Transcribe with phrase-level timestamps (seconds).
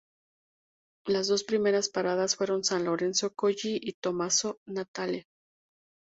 [1.05, 5.27] Las dos primeras paradas fueron San Lorenzo-Colli y Tommaso Natale.